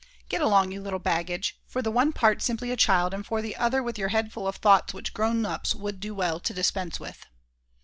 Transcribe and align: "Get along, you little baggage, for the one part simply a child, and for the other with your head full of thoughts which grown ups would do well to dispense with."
"Get 0.29 0.41
along, 0.41 0.71
you 0.71 0.81
little 0.81 0.97
baggage, 0.97 1.59
for 1.67 1.83
the 1.83 1.91
one 1.91 2.11
part 2.11 2.41
simply 2.41 2.71
a 2.71 2.75
child, 2.75 3.13
and 3.13 3.23
for 3.23 3.39
the 3.39 3.55
other 3.55 3.83
with 3.83 3.99
your 3.99 4.09
head 4.09 4.33
full 4.33 4.47
of 4.47 4.55
thoughts 4.55 4.95
which 4.95 5.13
grown 5.13 5.45
ups 5.45 5.75
would 5.75 5.99
do 5.99 6.15
well 6.15 6.39
to 6.39 6.53
dispense 6.55 6.99
with." 6.99 7.27